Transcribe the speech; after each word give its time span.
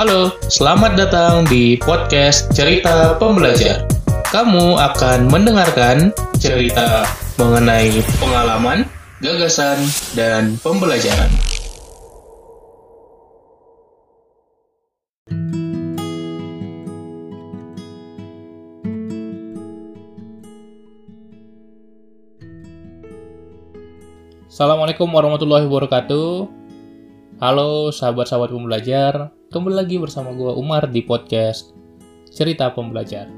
Halo, 0.00 0.32
selamat 0.48 0.96
datang 0.96 1.44
di 1.44 1.76
podcast 1.76 2.48
Cerita 2.56 3.20
Pembelajar. 3.20 3.84
Kamu 4.32 4.80
akan 4.80 5.28
mendengarkan 5.28 6.08
cerita 6.40 7.04
mengenai 7.36 8.00
pengalaman, 8.16 8.88
gagasan, 9.20 9.76
dan 10.16 10.56
pembelajaran. 10.64 11.28
Assalamualaikum 24.48 25.12
warahmatullahi 25.12 25.68
wabarakatuh. 25.68 26.59
Halo 27.40 27.88
sahabat-sahabat 27.88 28.52
pembelajar, 28.52 29.32
kembali 29.48 29.72
lagi 29.72 29.96
bersama 29.96 30.36
gue 30.36 30.52
Umar 30.60 30.92
di 30.92 31.00
podcast 31.00 31.72
Cerita 32.28 32.68
Pembelajar. 32.68 33.32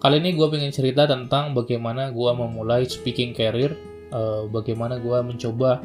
Kali 0.00 0.24
ini 0.24 0.32
gue 0.32 0.48
pengen 0.48 0.72
cerita 0.72 1.04
tentang 1.04 1.52
bagaimana 1.52 2.08
gue 2.08 2.30
memulai 2.32 2.88
speaking 2.88 3.36
career, 3.36 3.76
uh, 4.08 4.48
bagaimana 4.48 4.96
gue 4.96 5.20
mencoba 5.20 5.84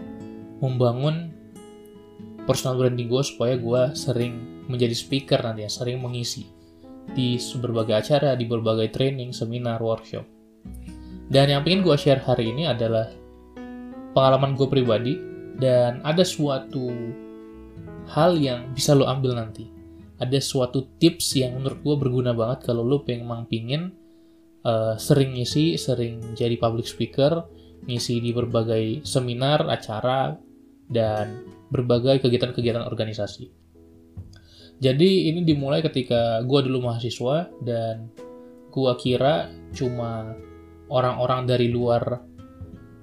membangun 0.63 1.35
personal 2.47 2.79
branding 2.79 3.11
gue 3.11 3.19
supaya 3.19 3.59
gue 3.59 3.81
sering 3.99 4.63
menjadi 4.71 4.95
speaker 4.95 5.43
nanti 5.43 5.67
ya, 5.67 5.69
sering 5.75 5.99
mengisi 5.99 6.47
di 7.11 7.35
berbagai 7.35 7.99
acara, 7.99 8.39
di 8.39 8.47
berbagai 8.47 8.95
training, 8.95 9.35
seminar, 9.35 9.83
workshop. 9.83 10.23
Dan 11.27 11.51
yang 11.51 11.67
pengen 11.67 11.83
gue 11.83 11.99
share 11.99 12.23
hari 12.23 12.55
ini 12.55 12.63
adalah 12.63 13.11
pengalaman 14.15 14.55
gue 14.55 14.71
pribadi 14.71 15.28
dan 15.59 15.99
ada 16.07 16.23
suatu 16.23 16.87
hal 18.09 18.39
yang 18.39 18.71
bisa 18.73 18.95
lo 18.95 19.05
ambil 19.05 19.37
nanti. 19.37 19.67
Ada 20.19 20.39
suatu 20.43 20.99
tips 20.99 21.39
yang 21.39 21.59
menurut 21.59 21.79
gue 21.79 21.95
berguna 21.95 22.31
banget 22.35 22.67
kalau 22.67 22.83
lo 22.83 23.03
pengen 23.07 23.23
mang 23.27 23.47
pingin 23.47 23.95
uh, 24.67 24.99
sering 24.99 25.35
ngisi, 25.35 25.79
sering 25.79 26.35
jadi 26.35 26.59
public 26.59 26.87
speaker, 26.87 27.47
ngisi 27.87 28.19
di 28.19 28.35
berbagai 28.35 29.07
seminar, 29.07 29.63
acara, 29.67 30.35
dan 30.89 31.45
berbagai 31.69 32.25
kegiatan-kegiatan 32.25 32.83
organisasi. 32.83 33.47
Jadi 34.79 35.27
ini 35.31 35.43
dimulai 35.43 35.83
ketika 35.83 36.39
gue 36.43 36.59
dulu 36.67 36.87
mahasiswa 36.87 37.51
dan 37.63 38.07
gue 38.71 38.93
kira 38.95 39.51
cuma 39.75 40.33
orang-orang 40.87 41.45
dari 41.45 41.67
luar 41.67 42.23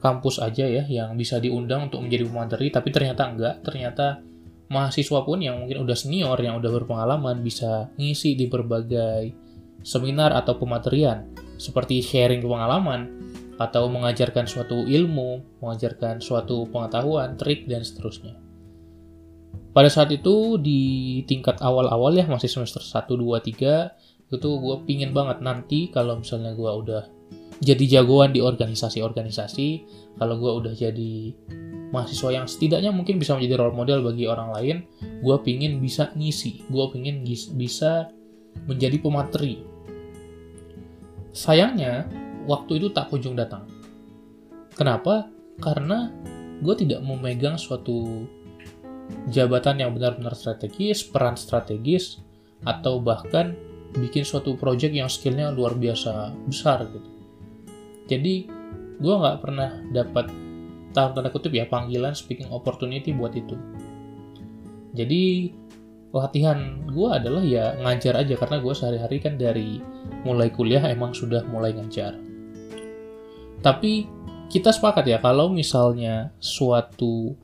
kampus 0.00 0.38
aja 0.38 0.64
ya 0.68 0.84
yang 0.86 1.16
bisa 1.16 1.40
diundang 1.40 1.88
untuk 1.90 2.04
menjadi 2.04 2.28
pemateri, 2.28 2.68
tapi 2.70 2.88
ternyata 2.92 3.22
enggak. 3.26 3.54
Ternyata 3.64 4.20
mahasiswa 4.68 5.20
pun 5.22 5.38
yang 5.42 5.62
mungkin 5.62 5.82
udah 5.86 5.96
senior, 5.96 6.36
yang 6.38 6.58
udah 6.58 6.70
berpengalaman 6.82 7.40
bisa 7.40 7.90
ngisi 7.96 8.34
di 8.34 8.46
berbagai 8.50 9.32
seminar 9.86 10.34
atau 10.34 10.58
pematerian 10.58 11.30
seperti 11.56 12.02
sharing 12.02 12.42
pengalaman 12.42 13.08
atau 13.56 13.88
mengajarkan 13.88 14.44
suatu 14.44 14.84
ilmu, 14.84 15.60
mengajarkan 15.64 16.20
suatu 16.20 16.68
pengetahuan, 16.68 17.40
trik 17.40 17.64
dan 17.64 17.80
seterusnya. 17.80 18.36
Pada 19.72 19.92
saat 19.92 20.08
itu 20.12 20.56
di 20.56 21.20
tingkat 21.28 21.60
awal-awal 21.60 22.16
ya 22.16 22.24
masih 22.28 22.48
semester 22.48 22.80
1 22.80 23.12
2 23.12 23.44
3 23.44 24.32
itu 24.32 24.48
gue 24.58 24.76
pingin 24.88 25.14
banget 25.14 25.38
nanti 25.44 25.92
kalau 25.92 26.18
misalnya 26.18 26.56
gue 26.56 26.66
udah 26.66 27.04
jadi 27.62 28.00
jagoan 28.00 28.36
di 28.36 28.44
organisasi-organisasi 28.44 29.68
kalau 30.20 30.36
gue 30.36 30.52
udah 30.64 30.74
jadi 30.76 31.32
mahasiswa 31.94 32.42
yang 32.42 32.46
setidaknya 32.50 32.90
mungkin 32.92 33.16
bisa 33.16 33.38
menjadi 33.38 33.62
role 33.62 33.76
model 33.76 34.04
bagi 34.04 34.28
orang 34.28 34.52
lain 34.52 34.76
gue 35.24 35.36
pingin 35.40 35.80
bisa 35.80 36.12
ngisi 36.12 36.66
gue 36.68 36.84
pingin 36.92 37.24
bisa 37.56 38.10
menjadi 38.64 38.96
pemateri. 38.96 39.60
Sayangnya 41.36 42.08
waktu 42.48 42.80
itu 42.80 42.88
tak 42.96 43.12
kunjung 43.12 43.36
datang. 43.36 43.68
Kenapa? 44.72 45.28
Karena 45.60 46.08
gue 46.64 46.74
tidak 46.80 47.04
memegang 47.04 47.60
suatu 47.60 48.24
jabatan 49.28 49.84
yang 49.84 49.92
benar-benar 49.92 50.32
strategis 50.32 51.04
peran 51.04 51.36
strategis 51.36 52.24
atau 52.64 52.96
bahkan 52.98 53.52
bikin 53.92 54.24
suatu 54.24 54.56
project 54.56 54.96
yang 54.96 55.06
skillnya 55.06 55.52
luar 55.52 55.76
biasa 55.76 56.32
besar 56.48 56.88
gitu 56.90 57.15
jadi 58.06 58.34
gue 58.96 59.14
nggak 59.14 59.38
pernah 59.42 59.70
dapat 59.92 60.32
tahu 60.96 61.08
tanda 61.12 61.28
kutip 61.28 61.52
ya 61.52 61.68
panggilan 61.68 62.16
speaking 62.16 62.48
opportunity 62.48 63.12
buat 63.12 63.36
itu. 63.36 63.54
Jadi 64.96 65.52
latihan 66.16 66.80
gue 66.88 67.08
adalah 67.12 67.44
ya 67.44 67.76
ngajar 67.84 68.16
aja 68.16 68.34
karena 68.40 68.56
gue 68.64 68.72
sehari-hari 68.72 69.20
kan 69.20 69.36
dari 69.36 69.84
mulai 70.24 70.48
kuliah 70.48 70.80
emang 70.88 71.12
sudah 71.12 71.44
mulai 71.44 71.76
ngajar. 71.76 72.16
Tapi 73.60 74.08
kita 74.48 74.72
sepakat 74.72 75.04
ya 75.04 75.18
kalau 75.20 75.52
misalnya 75.52 76.32
suatu 76.40 77.36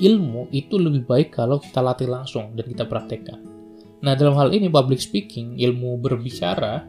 ilmu 0.00 0.48
itu 0.54 0.78
lebih 0.78 1.04
baik 1.04 1.34
kalau 1.34 1.58
kita 1.58 1.82
latih 1.82 2.06
langsung 2.06 2.54
dan 2.54 2.64
kita 2.64 2.86
praktekkan. 2.86 3.40
Nah, 4.00 4.16
dalam 4.16 4.32
hal 4.32 4.48
ini 4.48 4.72
public 4.72 4.96
speaking, 4.96 5.60
ilmu 5.60 6.00
berbicara 6.00 6.88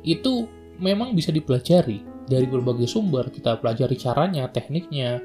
itu 0.00 0.48
memang 0.80 1.12
bisa 1.12 1.28
dipelajari 1.28 2.00
dari 2.28 2.46
berbagai 2.46 2.86
sumber 2.86 3.32
kita 3.32 3.56
pelajari 3.58 3.96
caranya, 3.96 4.46
tekniknya, 4.52 5.18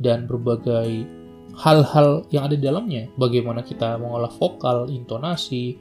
dan 0.00 0.24
berbagai 0.24 1.04
hal-hal 1.56 2.24
yang 2.32 2.48
ada 2.48 2.56
di 2.56 2.64
dalamnya. 2.64 3.08
Bagaimana 3.16 3.64
kita 3.64 3.96
mengolah 4.00 4.32
vokal, 4.32 4.88
intonasi, 4.92 5.76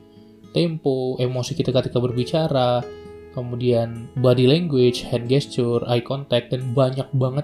tempo, 0.55 1.19
emosi 1.19 1.51
kita 1.55 1.75
ketika 1.75 1.99
berbicara, 1.99 2.79
kemudian 3.35 4.07
body 4.15 4.47
language, 4.47 5.03
hand 5.03 5.27
gesture, 5.27 5.83
eye 5.91 6.03
contact, 6.03 6.55
dan 6.55 6.71
banyak 6.71 7.07
banget 7.15 7.43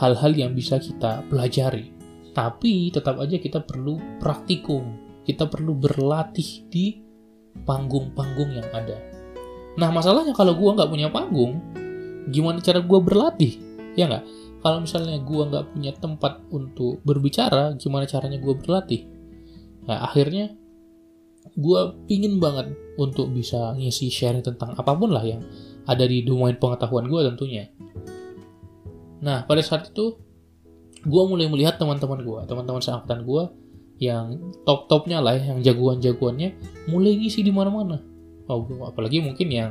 hal-hal 0.00 0.32
yang 0.32 0.56
bisa 0.56 0.80
kita 0.80 1.20
pelajari. 1.28 1.92
Tapi 2.32 2.88
tetap 2.88 3.20
aja 3.20 3.36
kita 3.36 3.60
perlu 3.60 4.00
praktikum, 4.22 4.96
kita 5.26 5.44
perlu 5.50 5.76
berlatih 5.76 6.64
di 6.72 6.96
panggung-panggung 7.66 8.56
yang 8.56 8.68
ada. 8.72 8.96
Nah 9.76 9.90
masalahnya 9.92 10.32
kalau 10.32 10.56
gue 10.56 10.70
nggak 10.72 10.90
punya 10.90 11.08
panggung, 11.12 11.60
gimana 12.28 12.60
cara 12.60 12.84
gue 12.84 13.00
berlatih 13.00 13.52
ya 13.96 14.04
nggak? 14.10 14.24
Kalau 14.60 14.84
misalnya 14.84 15.16
gue 15.24 15.42
nggak 15.48 15.64
punya 15.72 15.92
tempat 15.96 16.44
untuk 16.52 17.00
berbicara 17.00 17.72
gimana 17.80 18.04
caranya 18.04 18.36
gue 18.36 18.54
berlatih? 18.60 19.08
Nah 19.88 20.04
akhirnya 20.04 20.52
gue 21.56 21.80
pingin 22.04 22.36
banget 22.36 22.76
untuk 23.00 23.32
bisa 23.32 23.72
ngisi 23.72 24.12
sharing 24.12 24.44
tentang 24.44 24.76
apa 24.76 24.92
pun 24.92 25.10
lah 25.10 25.24
yang 25.24 25.40
ada 25.88 26.04
di 26.04 26.20
domain 26.20 26.60
pengetahuan 26.60 27.08
gue 27.08 27.20
tentunya. 27.32 27.72
Nah 29.24 29.48
pada 29.48 29.64
saat 29.64 29.88
itu 29.88 30.20
gue 31.00 31.22
mulai 31.24 31.48
melihat 31.48 31.80
teman-teman 31.80 32.20
gue 32.20 32.40
teman-teman 32.44 32.84
seangkatan 32.84 33.24
gue 33.24 33.42
yang 34.00 34.52
top-topnya 34.64 35.20
lah 35.20 35.36
yang 35.36 35.60
jagoan-jagoannya 35.60 36.56
mulai 36.88 37.16
ngisi 37.20 37.44
di 37.44 37.52
mana-mana. 37.52 38.00
Oh, 38.48 38.66
apalagi 38.88 39.22
mungkin 39.22 39.48
yang 39.52 39.70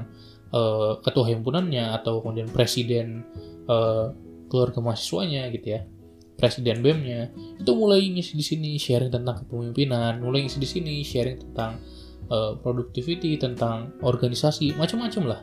uh, 0.54 1.02
ketua 1.02 1.30
himpunannya 1.30 1.96
atau 2.00 2.22
kemudian 2.22 2.50
presiden 2.50 3.26
uh, 3.70 4.14
keluarga 4.50 4.82
mahasiswanya 4.82 5.50
gitu 5.54 5.78
ya 5.78 5.82
presiden 6.40 6.80
BEM-nya 6.80 7.36
itu 7.60 7.72
mulai 7.76 8.08
ngisi 8.08 8.40
di 8.40 8.46
sini 8.48 8.80
sharing 8.80 9.12
tentang 9.12 9.44
kepemimpinan, 9.44 10.24
mulai 10.24 10.48
ngisi 10.48 10.58
di 10.64 10.70
sini 10.72 11.04
sharing 11.04 11.36
tentang 11.44 11.84
uh, 12.32 12.56
productivity, 12.64 13.36
tentang 13.36 13.92
organisasi, 14.00 14.80
macam-macam 14.80 15.36
lah. 15.36 15.42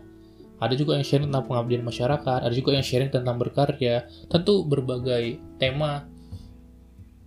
Ada 0.57 0.73
juga 0.73 0.97
yang 0.97 1.05
sharing 1.05 1.29
tentang 1.29 1.45
pengabdian 1.53 1.85
masyarakat, 1.85 2.41
ada 2.49 2.55
juga 2.57 2.73
yang 2.73 2.83
sharing 2.83 3.13
tentang 3.13 3.37
berkarya, 3.37 4.09
tentu 4.33 4.65
berbagai 4.65 5.37
tema 5.61 6.09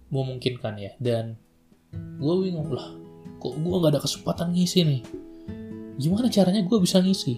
memungkinkan 0.09 0.73
ya. 0.81 0.91
Dan 0.97 1.37
gue 1.93 2.33
bingung 2.41 2.73
lah, 2.73 2.97
kok 3.37 3.53
gue 3.53 3.75
gak 3.85 3.93
ada 3.93 4.01
kesempatan 4.01 4.57
ngisi 4.57 4.81
nih? 4.81 5.01
Gimana 6.01 6.33
caranya 6.33 6.65
gue 6.65 6.77
bisa 6.81 6.97
ngisi? 6.97 7.37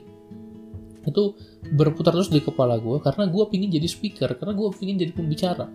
Itu 1.02 1.34
berputar 1.74 2.14
terus 2.14 2.30
di 2.30 2.42
kepala 2.42 2.78
gue 2.78 3.02
karena 3.02 3.26
gue 3.26 3.44
pingin 3.50 3.70
jadi 3.74 3.88
speaker 3.90 4.30
karena 4.38 4.54
gue 4.54 4.68
pingin 4.78 4.98
jadi 5.02 5.14
pembicara. 5.14 5.66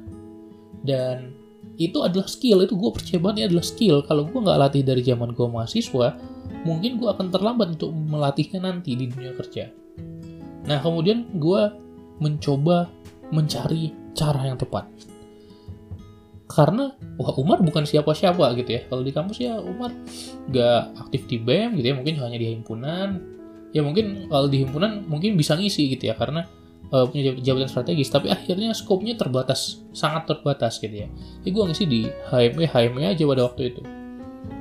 Dan 0.87 1.35
itu 1.77 1.99
adalah 2.01 2.31
skill 2.31 2.65
itu 2.65 2.79
gue 2.79 2.91
percaya 2.95 3.19
banget 3.19 3.37
ini 3.37 3.45
adalah 3.53 3.67
skill. 3.67 3.97
Kalau 4.07 4.23
gue 4.25 4.39
nggak 4.39 4.59
latih 4.59 4.83
dari 4.87 5.03
zaman 5.03 5.35
gue 5.35 5.47
mahasiswa 5.47 6.09
mungkin 6.63 6.99
gue 6.99 7.09
akan 7.11 7.27
terlambat 7.31 7.79
untuk 7.79 7.91
melatihnya 7.91 8.63
nanti 8.63 8.95
di 8.95 9.11
dunia 9.11 9.35
kerja. 9.35 9.71
Nah 10.67 10.79
kemudian 10.83 11.27
gue 11.37 11.63
mencoba 12.23 12.89
mencari 13.35 13.93
cara 14.15 14.47
yang 14.47 14.59
tepat. 14.59 14.89
Karena 16.47 16.95
wah 17.19 17.35
Umar 17.37 17.61
bukan 17.61 17.83
siapa-siapa 17.85 18.55
gitu 18.57 18.71
ya. 18.71 18.81
Kalau 18.87 19.03
di 19.03 19.13
kampus 19.13 19.39
ya 19.43 19.59
Umar 19.59 19.91
gak 20.49 20.95
aktif 21.07 21.27
di 21.27 21.43
BEM 21.43 21.77
gitu 21.83 21.87
ya 21.91 21.95
mungkin 21.99 22.15
hanya 22.23 22.39
di 22.39 22.55
himpunan 22.55 23.36
ya 23.77 23.85
mungkin 23.85 24.33
kalau 24.33 24.49
di 24.49 24.65
himpunan 24.65 25.05
mungkin 25.05 25.37
bisa 25.37 25.53
ngisi 25.53 25.93
gitu 25.93 26.09
ya 26.09 26.17
karena 26.17 26.49
uh, 26.97 27.05
punya 27.05 27.37
jabatan 27.37 27.69
strategis. 27.69 28.09
Tapi 28.09 28.33
akhirnya 28.33 28.73
skopnya 28.73 29.13
terbatas 29.13 29.85
sangat 29.93 30.25
terbatas 30.25 30.81
gitu 30.81 31.05
ya. 31.05 31.09
Jadi 31.45 31.51
gue 31.53 31.63
ngisi 31.69 31.85
di 31.85 32.01
HME 32.33 32.65
HME 32.65 33.03
aja 33.05 33.23
pada 33.29 33.43
waktu 33.45 33.63
itu. 33.77 33.83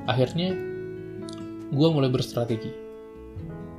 Akhirnya 0.04 0.52
gue 1.72 1.88
mulai 1.88 2.12
berstrategi. 2.12 2.72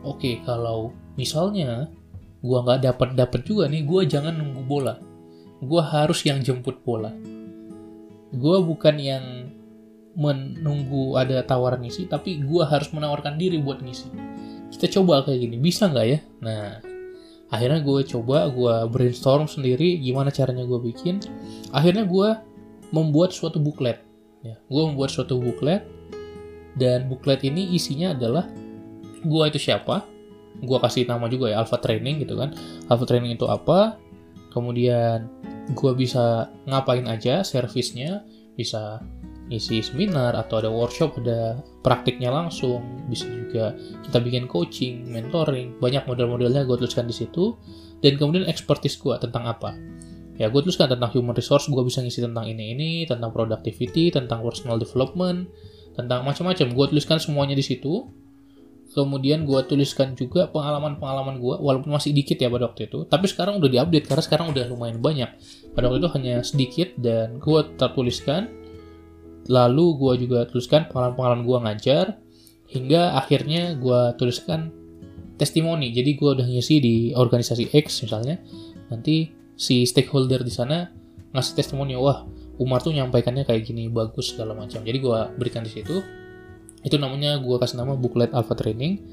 Oke 0.06 0.40
kalau 0.48 0.96
misalnya 1.20 1.92
gue 2.40 2.58
nggak 2.64 2.80
dapat 2.80 3.08
dapat 3.12 3.40
juga 3.44 3.68
nih 3.68 3.84
gue 3.84 4.00
jangan 4.08 4.32
nunggu 4.32 4.62
bola. 4.64 4.96
Gue 5.60 5.82
harus 5.84 6.24
yang 6.24 6.40
jemput 6.40 6.80
bola. 6.80 7.12
Gue 8.32 8.56
bukan 8.64 8.96
yang 8.96 9.24
menunggu 10.16 11.20
ada 11.20 11.44
tawaran 11.44 11.84
ngisi 11.84 12.08
tapi 12.08 12.40
gue 12.40 12.64
harus 12.64 12.88
menawarkan 12.88 13.36
diri 13.36 13.60
buat 13.60 13.84
ngisi 13.84 14.08
kita 14.76 15.00
coba 15.00 15.24
kayak 15.24 15.40
gini 15.48 15.56
bisa 15.56 15.88
nggak 15.88 16.06
ya? 16.06 16.18
Nah 16.44 16.84
akhirnya 17.48 17.80
gue 17.80 18.00
coba 18.04 18.52
gue 18.52 18.74
brainstorm 18.92 19.48
sendiri 19.48 19.96
gimana 19.96 20.28
caranya 20.28 20.68
gue 20.68 20.76
bikin. 20.92 21.24
Akhirnya 21.72 22.04
gue 22.04 22.28
membuat 22.92 23.32
suatu 23.32 23.56
buklet 23.56 24.04
ya. 24.44 24.60
Gue 24.68 24.82
membuat 24.84 25.08
suatu 25.08 25.40
buklet 25.40 25.82
dan 26.76 27.08
buklet 27.08 27.40
ini 27.48 27.72
isinya 27.72 28.12
adalah 28.12 28.44
gue 29.24 29.44
itu 29.48 29.58
siapa 29.58 30.04
gue 30.56 30.78
kasih 30.80 31.04
nama 31.04 31.28
juga 31.28 31.52
ya 31.52 31.64
alpha 31.64 31.80
training 31.80 32.20
gitu 32.28 32.36
kan. 32.36 32.52
Alpha 32.92 33.08
training 33.08 33.32
itu 33.40 33.48
apa 33.48 33.96
kemudian 34.52 35.28
gue 35.72 35.92
bisa 35.96 36.52
ngapain 36.68 37.04
aja 37.08 37.40
servisnya 37.44 38.24
bisa 38.56 39.00
isi 39.46 39.78
seminar 39.78 40.34
atau 40.34 40.58
ada 40.58 40.70
workshop 40.70 41.22
ada 41.22 41.62
praktiknya 41.86 42.34
langsung. 42.34 42.82
Bisa 43.06 43.26
juga 43.30 43.78
kita 44.02 44.18
bikin 44.18 44.50
coaching 44.50 45.06
mentoring. 45.06 45.78
Banyak 45.78 46.06
model-modelnya 46.10 46.66
gue 46.66 46.76
tuliskan 46.78 47.06
di 47.06 47.14
situ. 47.14 47.54
Dan 48.02 48.18
kemudian 48.18 48.44
expertise 48.50 48.98
gue 48.98 49.14
tentang 49.22 49.46
apa. 49.46 49.74
Ya 50.36 50.52
gue 50.52 50.60
tuliskan 50.60 50.90
tentang 50.90 51.14
human 51.14 51.32
resource. 51.32 51.70
Gue 51.70 51.82
bisa 51.86 52.02
ngisi 52.02 52.20
tentang 52.20 52.44
ini 52.50 52.74
ini 52.74 52.90
tentang 53.06 53.30
productivity 53.30 54.10
tentang 54.10 54.42
personal 54.42 54.76
development 54.76 55.46
tentang 55.94 56.26
macam-macam. 56.26 56.66
Gue 56.74 56.86
tuliskan 56.90 57.22
semuanya 57.22 57.54
di 57.54 57.64
situ. 57.64 58.10
Kemudian 58.86 59.44
gue 59.44 59.60
tuliskan 59.68 60.16
juga 60.16 60.48
pengalaman-pengalaman 60.48 61.36
gue 61.36 61.54
walaupun 61.60 61.92
masih 61.92 62.16
dikit 62.16 62.40
ya 62.40 62.48
pada 62.48 62.70
waktu 62.72 62.88
itu. 62.88 63.04
Tapi 63.04 63.26
sekarang 63.28 63.60
udah 63.60 63.68
diupdate 63.68 64.08
karena 64.08 64.22
sekarang 64.24 64.46
udah 64.56 64.64
lumayan 64.72 65.04
banyak. 65.04 65.30
Pada 65.76 65.92
waktu 65.92 66.00
itu 66.00 66.10
hanya 66.16 66.34
sedikit 66.40 66.88
dan 66.96 67.36
gue 67.36 67.60
tertuliskan 67.76 68.65
lalu 69.46 69.98
gue 69.98 70.12
juga 70.26 70.46
tuliskan 70.50 70.90
pengalaman-pengalaman 70.90 71.42
gue 71.46 71.58
ngajar 71.66 72.06
hingga 72.66 73.14
akhirnya 73.18 73.78
gue 73.78 74.00
tuliskan 74.18 74.74
testimoni. 75.38 75.92
Jadi 75.94 76.18
gue 76.18 76.30
udah 76.40 76.46
ngisi 76.46 76.76
di 76.82 76.94
organisasi 77.14 77.70
X 77.70 78.02
misalnya 78.06 78.40
nanti 78.90 79.30
si 79.56 79.86
stakeholder 79.86 80.42
di 80.42 80.52
sana 80.52 80.90
ngasih 81.32 81.54
testimoni 81.58 81.96
wah 81.96 82.24
Umar 82.56 82.80
tuh 82.80 82.92
nyampaikannya 82.96 83.44
kayak 83.44 83.68
gini 83.68 83.92
bagus 83.92 84.32
segala 84.32 84.56
macam. 84.56 84.80
Jadi 84.80 84.98
gue 84.98 85.18
berikan 85.36 85.60
di 85.60 85.70
situ. 85.70 86.00
Itu 86.80 86.96
namanya 86.96 87.36
gue 87.42 87.56
kasih 87.60 87.76
nama 87.82 87.92
booklet 87.92 88.32
alpha 88.32 88.56
training. 88.56 89.04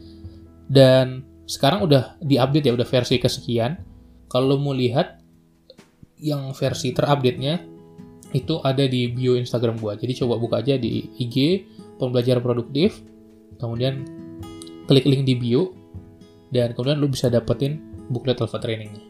Dan 0.63 1.27
sekarang 1.44 1.83
udah 1.83 2.15
diupdate 2.24 2.71
ya 2.71 2.74
udah 2.74 2.88
versi 2.88 3.19
kesekian. 3.19 3.83
Kalau 4.31 4.56
mau 4.57 4.71
lihat 4.71 5.19
yang 6.24 6.56
versi 6.56 6.95
terupdate 6.95 7.39
nya 7.39 7.59
itu 8.33 8.59
ada 8.65 8.83
di 8.89 9.07
bio 9.13 9.38
Instagram 9.38 9.77
gua. 9.77 9.94
Jadi 9.94 10.18
coba 10.19 10.41
buka 10.41 10.59
aja 10.59 10.75
di 10.75 11.07
IG 11.21 11.69
pembelajaran 12.01 12.41
produktif. 12.41 13.00
Kemudian 13.62 14.03
klik 14.89 15.06
link 15.07 15.24
di 15.24 15.38
bio 15.38 15.71
dan 16.50 16.74
kemudian 16.74 17.00
lu 17.00 17.07
bisa 17.07 17.30
dapetin 17.30 17.80
booklet 18.09 18.41
alpha 18.41 18.59
trainingnya. 18.59 19.01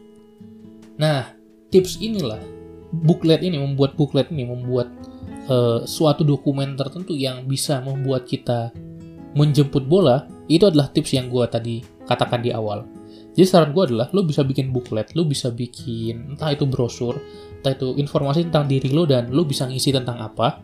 Nah, 1.00 1.34
tips 1.74 1.98
inilah 1.98 2.38
booklet 2.94 3.42
ini 3.42 3.58
membuat 3.58 3.98
booklet 3.98 4.30
ini 4.30 4.46
membuat 4.46 4.92
uh, 5.50 5.82
suatu 5.82 6.22
dokumen 6.22 6.78
tertentu 6.78 7.16
yang 7.18 7.44
bisa 7.50 7.82
membuat 7.82 8.28
kita 8.28 8.70
menjemput 9.34 9.82
bola 9.90 10.30
itu 10.46 10.62
adalah 10.68 10.86
tips 10.92 11.16
yang 11.18 11.26
gua 11.26 11.50
tadi 11.50 11.82
katakan 12.06 12.44
di 12.44 12.54
awal. 12.54 12.86
Jadi 13.34 13.46
saran 13.50 13.74
gue 13.74 13.82
adalah 13.82 14.06
lo 14.14 14.22
bisa 14.22 14.46
bikin 14.46 14.70
booklet, 14.70 15.10
lo 15.18 15.26
bisa 15.26 15.50
bikin 15.50 16.38
entah 16.38 16.54
itu 16.54 16.70
brosur, 16.70 17.18
entah 17.58 17.74
itu 17.74 17.98
informasi 17.98 18.46
tentang 18.46 18.70
diri 18.70 18.94
lo 18.94 19.04
dan 19.10 19.34
lo 19.34 19.42
bisa 19.42 19.66
ngisi 19.66 19.90
tentang 19.90 20.22
apa 20.22 20.62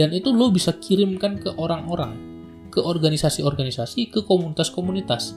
dan 0.00 0.08
itu 0.16 0.32
lo 0.32 0.48
bisa 0.48 0.72
kirimkan 0.80 1.36
ke 1.36 1.52
orang-orang 1.60 2.16
ke 2.72 2.80
organisasi-organisasi 2.80 4.08
ke 4.08 4.24
komunitas-komunitas. 4.24 5.36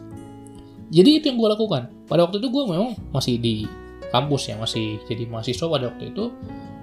Jadi 0.96 1.20
itu 1.20 1.28
yang 1.28 1.38
gue 1.44 1.50
lakukan. 1.52 1.92
Pada 2.08 2.24
waktu 2.24 2.40
itu 2.40 2.48
gue 2.48 2.64
memang 2.72 2.96
masih 3.12 3.36
di 3.36 3.68
kampus 4.16 4.48
ya 4.48 4.56
masih 4.56 5.02
jadi 5.12 5.28
mahasiswa 5.28 5.68
pada 5.68 5.92
waktu 5.92 6.16
itu 6.16 6.32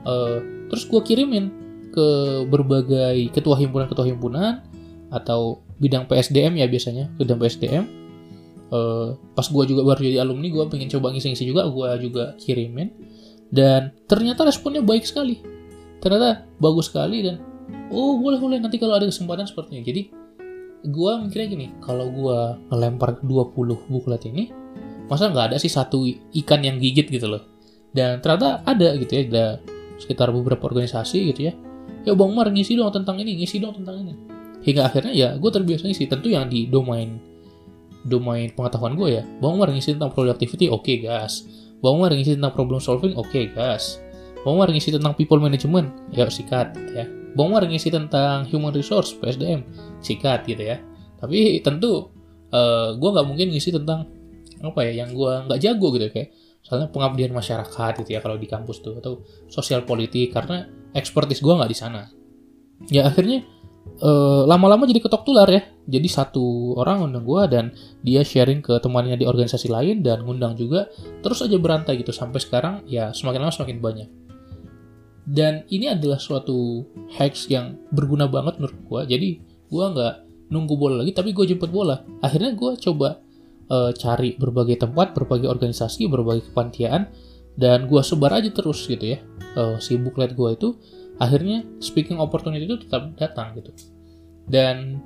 uh, 0.04 0.38
terus 0.68 0.84
gue 0.84 1.00
kirimin 1.00 1.48
ke 1.92 2.08
berbagai 2.48 3.32
ketua 3.32 3.56
himpunan-ketua 3.56 4.04
himpunan 4.08 4.60
atau 5.12 5.64
bidang 5.80 6.08
PSDM 6.08 6.60
ya 6.60 6.66
biasanya 6.68 7.08
bidang 7.16 7.40
PSDM 7.40 7.84
eh, 8.72 9.08
pas 9.36 9.46
gue 9.46 9.64
juga 9.68 9.82
baru 9.84 10.00
jadi 10.00 10.24
alumni 10.24 10.48
gue 10.48 10.64
pengen 10.72 10.88
coba 10.88 11.12
ngisi-ngisi 11.12 11.44
juga 11.44 11.68
gue 11.68 11.88
juga 12.08 12.24
kirimin. 12.40 12.88
Dan 13.52 13.92
ternyata 14.08 14.48
responnya 14.48 14.80
baik 14.80 15.04
sekali. 15.04 15.44
Ternyata 16.00 16.48
bagus 16.56 16.88
sekali 16.88 17.20
dan 17.20 17.38
oh 17.92 18.16
boleh 18.18 18.40
boleh 18.40 18.58
nanti 18.58 18.80
kalau 18.80 18.96
ada 18.96 19.04
kesempatan 19.04 19.44
seperti 19.44 19.78
ini. 19.78 19.84
Jadi 19.84 20.02
gue 20.82 21.12
mikirnya 21.28 21.48
gini 21.52 21.66
kalau 21.78 22.10
gue 22.10 22.38
ngelempar 22.72 23.22
20 23.22 23.92
buklet 23.92 24.22
ini 24.26 24.50
masa 25.06 25.30
nggak 25.30 25.54
ada 25.54 25.56
sih 25.60 25.70
satu 25.70 26.02
ikan 26.42 26.64
yang 26.64 26.80
gigit 26.80 27.12
gitu 27.12 27.28
loh? 27.28 27.44
Dan 27.92 28.24
ternyata 28.24 28.64
ada 28.64 28.96
gitu 28.96 29.12
ya 29.12 29.22
ada 29.28 29.46
sekitar 30.00 30.32
beberapa 30.32 30.64
organisasi 30.66 31.30
gitu 31.30 31.52
ya 31.52 31.54
ya 32.02 32.18
bang 32.18 32.32
Mar 32.34 32.50
ngisi 32.50 32.74
dong 32.74 32.90
tentang 32.90 33.20
ini 33.20 33.38
ngisi 33.38 33.60
dong 33.60 33.76
tentang 33.76 34.00
ini. 34.02 34.14
Hingga 34.62 34.82
akhirnya 34.88 35.12
ya 35.12 35.28
gue 35.36 35.50
terbiasa 35.52 35.86
ngisi. 35.86 36.08
Tentu 36.08 36.32
yang 36.32 36.48
di 36.48 36.66
domain 36.66 37.31
domain 38.02 38.50
pengetahuan 38.50 38.98
gue 38.98 39.20
ya 39.20 39.22
Mar 39.38 39.70
ngisi 39.70 39.94
tentang 39.94 40.10
productivity 40.10 40.66
oke 40.66 40.82
okay, 40.82 40.96
gas 41.02 41.46
Umar 41.82 42.14
ngisi 42.14 42.38
tentang 42.38 42.54
problem 42.54 42.78
solving, 42.78 43.18
oke 43.18 43.26
okay, 43.26 43.50
gas. 43.50 43.98
Umar 44.46 44.70
ngisi 44.70 44.94
tentang 44.94 45.18
people 45.18 45.42
management, 45.42 45.90
ya 46.14 46.30
sikat 46.30 46.78
ya. 46.94 47.10
Bang 47.34 47.50
Umar 47.50 47.66
ngisi 47.66 47.90
tentang 47.90 48.46
human 48.46 48.70
resource, 48.70 49.18
PSDM, 49.18 49.66
sikat 49.98 50.46
gitu 50.46 50.62
ya. 50.62 50.78
Tapi 51.18 51.58
tentu 51.58 52.14
uh, 52.54 52.94
gue 52.94 53.10
nggak 53.10 53.26
mungkin 53.26 53.50
ngisi 53.50 53.74
tentang 53.74 54.06
apa 54.62 54.78
ya, 54.86 55.02
yang 55.02 55.10
gue 55.10 55.32
nggak 55.50 55.58
jago 55.58 55.90
gitu 55.98 56.06
kayak 56.14 56.30
soalnya 56.62 56.86
pengabdian 56.94 57.34
masyarakat 57.34 57.92
gitu 58.06 58.10
ya 58.14 58.22
kalau 58.22 58.38
di 58.38 58.46
kampus 58.46 58.78
tuh 58.78 59.02
atau 59.02 59.26
sosial 59.50 59.82
politik 59.82 60.30
karena 60.30 60.70
expertise 60.94 61.42
gue 61.42 61.50
nggak 61.50 61.70
di 61.70 61.78
sana. 61.78 62.06
Ya 62.90 63.10
akhirnya 63.10 63.42
lama 64.02 64.50
lama-lama 64.50 64.82
jadi 64.90 64.98
ketok 64.98 65.22
tular 65.22 65.46
ya. 65.46 65.62
Jadi 65.86 66.08
satu 66.10 66.74
orang 66.74 67.06
ngundang 67.06 67.24
gue 67.26 67.42
dan 67.50 67.64
dia 68.02 68.26
sharing 68.26 68.58
ke 68.58 68.78
temannya 68.82 69.14
di 69.14 69.26
organisasi 69.26 69.70
lain 69.70 70.02
dan 70.02 70.26
ngundang 70.26 70.58
juga 70.58 70.90
terus 71.22 71.42
aja 71.42 71.54
berantai 71.58 71.98
gitu 72.02 72.10
sampai 72.10 72.42
sekarang 72.42 72.74
ya 72.90 73.14
semakin 73.14 73.46
lama 73.46 73.54
semakin 73.54 73.78
banyak. 73.78 74.08
Dan 75.22 75.62
ini 75.70 75.86
adalah 75.86 76.18
suatu 76.18 76.82
hacks 77.14 77.46
yang 77.46 77.78
berguna 77.94 78.26
banget 78.26 78.58
menurut 78.58 78.78
gue. 78.82 79.00
Jadi 79.14 79.28
gue 79.70 79.84
nggak 79.86 80.14
nunggu 80.50 80.74
bola 80.74 81.06
lagi 81.06 81.14
tapi 81.14 81.30
gue 81.30 81.46
jemput 81.46 81.70
bola. 81.70 82.02
Akhirnya 82.26 82.58
gue 82.58 82.74
coba 82.82 83.22
uh, 83.70 83.90
cari 83.94 84.34
berbagai 84.34 84.82
tempat, 84.82 85.14
berbagai 85.14 85.46
organisasi, 85.46 86.10
berbagai 86.10 86.50
kepanitiaan 86.50 87.06
dan 87.54 87.86
gue 87.86 88.02
sebar 88.02 88.34
aja 88.34 88.50
terus 88.50 88.82
gitu 88.90 89.14
ya. 89.14 89.18
Uh, 89.54 89.78
si 89.78 89.94
buklet 89.94 90.34
gue 90.34 90.50
itu 90.58 90.74
akhirnya 91.22 91.62
speaking 91.78 92.18
opportunity 92.18 92.66
itu 92.66 92.82
tetap 92.82 93.14
datang 93.14 93.54
gitu. 93.54 93.70
Dan 94.42 94.98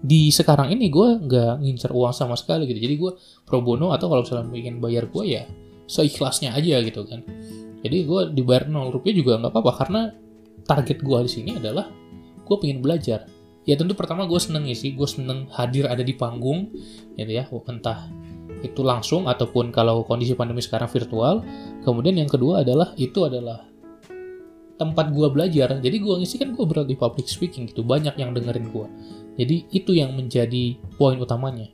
di 0.00 0.32
sekarang 0.32 0.72
ini 0.72 0.88
gue 0.88 1.20
nggak 1.28 1.60
ngincer 1.60 1.92
uang 1.92 2.16
sama 2.16 2.32
sekali 2.32 2.64
gitu. 2.64 2.80
Jadi 2.80 2.94
gue 2.96 3.12
pro 3.44 3.60
bono 3.60 3.92
atau 3.92 4.08
kalau 4.08 4.24
misalnya 4.24 4.48
ingin 4.56 4.80
bayar 4.80 5.04
gue 5.12 5.24
ya 5.28 5.44
seikhlasnya 5.84 6.56
aja 6.56 6.80
gitu 6.80 7.04
kan. 7.04 7.20
Jadi 7.84 8.08
gue 8.08 8.20
dibayar 8.32 8.64
0 8.64 8.88
rupiah 8.88 9.12
juga 9.12 9.36
nggak 9.36 9.52
apa-apa 9.52 9.72
karena 9.84 10.00
target 10.64 11.04
gue 11.04 11.18
di 11.28 11.30
sini 11.30 11.50
adalah 11.60 11.92
gue 12.40 12.56
pengen 12.56 12.80
belajar. 12.80 13.28
Ya 13.68 13.76
tentu 13.76 13.92
pertama 13.92 14.24
gue 14.24 14.40
seneng 14.40 14.64
sih 14.72 14.96
gue 14.96 15.08
seneng 15.08 15.44
hadir 15.52 15.84
ada 15.84 16.00
di 16.00 16.16
panggung 16.16 16.72
gitu 17.20 17.28
ya. 17.28 17.44
Entah 17.68 18.08
itu 18.60 18.80
langsung 18.80 19.28
ataupun 19.28 19.72
kalau 19.72 20.04
kondisi 20.08 20.32
pandemi 20.32 20.64
sekarang 20.64 20.88
virtual. 20.88 21.44
Kemudian 21.84 22.16
yang 22.16 22.28
kedua 22.28 22.64
adalah 22.64 22.96
itu 22.96 23.28
adalah 23.28 23.68
tempat 24.80 25.12
gue 25.12 25.28
belajar 25.28 25.76
jadi 25.84 25.96
gue 26.00 26.14
ngisi 26.24 26.40
kan 26.40 26.56
gue 26.56 26.64
berarti 26.64 26.96
public 26.96 27.28
speaking 27.28 27.68
gitu 27.68 27.84
banyak 27.84 28.16
yang 28.16 28.32
dengerin 28.32 28.72
gue 28.72 28.86
jadi 29.40 29.56
itu 29.72 29.96
yang 29.96 30.12
menjadi 30.12 30.76
poin 31.00 31.16
utamanya. 31.16 31.72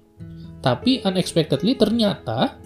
Tapi 0.62 1.02
unexpectedly 1.02 1.74
ternyata 1.74 2.58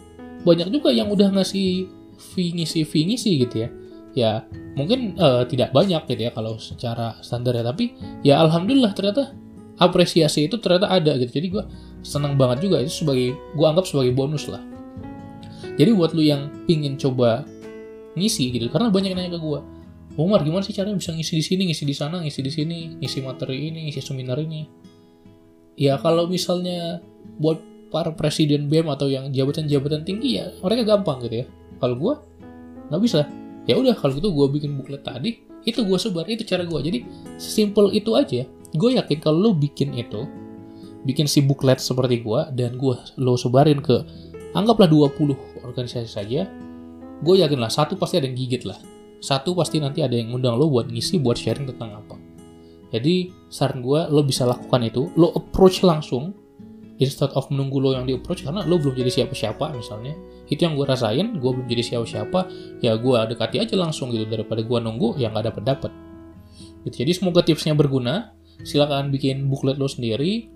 banyak 0.45 0.69
juga 0.69 0.93
yang 0.93 1.09
udah 1.09 1.33
ngasih 1.41 1.89
fee 2.21 2.53
ngisi 2.53 3.31
gitu 3.49 3.57
ya. 3.65 3.69
Ya 4.13 4.31
mungkin 4.77 5.17
uh, 5.17 5.49
tidak 5.49 5.73
banyak 5.73 6.05
gitu 6.05 6.29
ya 6.29 6.33
kalau 6.37 6.61
secara 6.61 7.17
standar 7.25 7.57
ya 7.57 7.65
tapi 7.65 7.97
ya 8.21 8.45
alhamdulillah 8.45 8.93
ternyata 8.93 9.33
apresiasi 9.81 10.53
itu 10.53 10.61
ternyata 10.61 10.93
ada 10.93 11.17
gitu. 11.17 11.33
Jadi 11.33 11.49
gue 11.49 11.65
senang 12.05 12.37
banget 12.37 12.69
juga 12.69 12.85
itu 12.85 13.05
sebagai 13.05 13.33
gue 13.33 13.67
anggap 13.67 13.89
sebagai 13.89 14.13
bonus 14.13 14.53
lah. 14.53 14.61
Jadi 15.81 15.97
buat 15.97 16.13
lu 16.13 16.21
yang 16.21 16.53
pingin 16.69 17.01
coba 17.01 17.49
ngisi 18.21 18.53
gitu 18.53 18.69
karena 18.69 18.93
banyak 18.93 19.17
yang 19.17 19.21
nanya 19.23 19.39
ke 19.39 19.41
gue 19.41 19.61
Umar 20.19 20.43
gimana 20.43 20.67
sih 20.67 20.75
caranya 20.75 20.99
bisa 20.99 21.15
ngisi 21.15 21.39
di 21.39 21.45
sini, 21.45 21.63
ngisi 21.71 21.85
di 21.87 21.95
sana, 21.95 22.19
ngisi 22.19 22.41
di 22.43 22.51
sini, 22.51 22.79
ngisi 22.99 23.19
materi 23.23 23.71
ini, 23.71 23.87
ngisi 23.87 24.03
seminar 24.03 24.43
ini? 24.43 24.67
ya 25.81 25.97
kalau 25.97 26.29
misalnya 26.29 27.01
buat 27.41 27.57
para 27.89 28.13
presiden 28.13 28.69
BEM 28.69 28.93
atau 28.93 29.09
yang 29.09 29.33
jabatan-jabatan 29.33 30.05
tinggi 30.05 30.37
ya 30.37 30.53
mereka 30.61 30.85
gampang 30.85 31.25
gitu 31.25 31.43
ya. 31.43 31.47
Kalau 31.81 31.97
gue 31.97 32.15
nggak 32.93 33.01
bisa. 33.01 33.25
Ya 33.65 33.81
udah 33.81 33.97
kalau 33.97 34.13
gitu 34.21 34.29
gue 34.29 34.47
bikin 34.61 34.77
buklet 34.77 35.01
tadi 35.01 35.41
itu 35.65 35.81
gue 35.85 35.99
sebar 36.01 36.29
itu 36.29 36.45
cara 36.45 36.69
gue 36.69 36.79
jadi 36.85 36.99
simple 37.41 37.97
itu 37.97 38.13
aja. 38.13 38.45
Gue 38.77 38.95
yakin 39.01 39.19
kalau 39.19 39.51
lo 39.51 39.51
bikin 39.57 39.97
itu 39.97 40.29
bikin 41.09 41.25
si 41.25 41.41
buklet 41.41 41.81
seperti 41.81 42.21
gue 42.21 42.41
dan 42.53 42.77
gue 42.77 42.95
lo 43.17 43.35
sebarin 43.41 43.81
ke 43.81 44.05
anggaplah 44.53 44.85
20 44.85 45.65
organisasi 45.65 46.11
saja 46.13 46.45
gue 47.25 47.35
yakin 47.41 47.57
lah 47.57 47.73
satu 47.73 47.97
pasti 47.97 48.21
ada 48.21 48.29
yang 48.29 48.37
gigit 48.37 48.69
lah 48.69 48.77
satu 49.21 49.53
pasti 49.53 49.79
nanti 49.79 50.01
ada 50.01 50.17
yang 50.17 50.33
ngundang 50.33 50.57
lo 50.57 50.73
buat 50.73 50.89
ngisi 50.89 51.21
buat 51.21 51.37
sharing 51.37 51.69
tentang 51.69 51.93
apa. 51.93 52.17
Jadi 52.91 53.31
saran 53.53 53.85
gue 53.85 54.01
lo 54.11 54.25
bisa 54.27 54.49
lakukan 54.49 54.83
itu. 54.83 55.13
Lo 55.15 55.31
approach 55.37 55.85
langsung 55.87 56.35
instead 56.99 57.31
of 57.37 57.47
menunggu 57.53 57.79
lo 57.79 57.91
yang 57.95 58.05
di 58.09 58.17
approach 58.19 58.43
karena 58.43 58.67
lo 58.67 58.81
belum 58.81 58.97
jadi 58.97 59.23
siapa-siapa 59.23 59.77
misalnya. 59.77 60.17
Itu 60.51 60.67
yang 60.67 60.75
gue 60.75 60.89
rasain 60.89 61.39
gue 61.39 61.51
belum 61.55 61.69
jadi 61.71 61.95
siapa-siapa 61.95 62.51
ya 62.83 62.97
gue 62.99 63.17
dekati 63.37 63.63
aja 63.63 63.77
langsung 63.79 64.11
gitu. 64.11 64.27
Daripada 64.27 64.65
gue 64.65 64.79
nunggu 64.81 65.21
yang 65.21 65.37
gak 65.37 65.53
dapet 65.55 65.63
dapet. 65.63 65.93
Gitu. 66.81 67.05
jadi 67.05 67.13
semoga 67.13 67.45
tipsnya 67.45 67.77
berguna. 67.77 68.35
Silakan 68.61 69.13
bikin 69.13 69.49
buklet 69.49 69.77
lo 69.77 69.87
sendiri. 69.87 70.49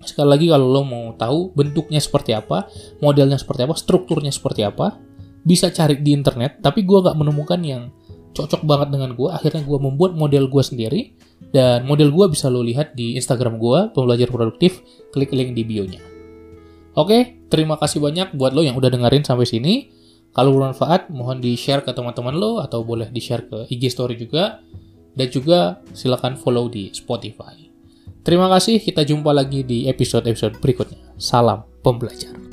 Sekali 0.00 0.28
lagi 0.28 0.46
kalau 0.46 0.70
lo 0.70 0.82
mau 0.86 1.04
tahu 1.18 1.56
bentuknya 1.56 1.98
seperti 1.98 2.36
apa 2.36 2.68
modelnya 3.00 3.40
seperti 3.40 3.64
apa 3.64 3.74
strukturnya 3.74 4.28
seperti 4.28 4.60
apa 4.60 5.00
bisa 5.46 5.70
cari 5.70 6.02
di 6.02 6.10
internet 6.10 6.58
tapi 6.58 6.82
gue 6.82 6.98
gak 7.06 7.14
menemukan 7.14 7.62
yang 7.62 7.94
cocok 8.34 8.66
banget 8.66 8.92
dengan 8.92 9.14
gue 9.14 9.30
akhirnya 9.30 9.62
gue 9.64 9.78
membuat 9.78 10.18
model 10.18 10.50
gue 10.50 10.62
sendiri 10.66 11.16
dan 11.54 11.86
model 11.86 12.12
gue 12.12 12.26
bisa 12.32 12.50
lo 12.50 12.60
lihat 12.64 12.96
di 12.96 13.16
Instagram 13.16 13.60
gue, 13.60 13.92
pembelajar 13.92 14.28
produktif, 14.28 14.82
klik 15.12 15.32
link 15.32 15.56
di 15.56 15.62
bio-nya. 15.64 16.02
Oke, 16.96 17.44
terima 17.52 17.76
kasih 17.76 18.00
banyak 18.00 18.32
buat 18.34 18.56
lo 18.56 18.64
yang 18.64 18.76
udah 18.76 18.88
dengerin 18.88 19.24
sampai 19.24 19.44
sini. 19.44 19.74
Kalau 20.32 20.52
bermanfaat, 20.52 21.08
mohon 21.12 21.40
di-share 21.40 21.84
ke 21.84 21.92
teman-teman 21.92 22.36
lo 22.36 22.60
atau 22.60 22.84
boleh 22.84 23.08
di-share 23.08 23.48
ke 23.48 23.58
IG 23.72 23.92
story 23.92 24.16
juga. 24.16 24.60
Dan 25.16 25.32
juga 25.32 25.80
silakan 25.96 26.36
follow 26.36 26.68
di 26.68 26.92
Spotify. 26.92 27.56
Terima 28.20 28.52
kasih, 28.52 28.84
kita 28.84 29.00
jumpa 29.00 29.32
lagi 29.32 29.64
di 29.64 29.88
episode-episode 29.88 30.60
berikutnya. 30.60 31.16
Salam 31.16 31.64
pembelajar. 31.80 32.45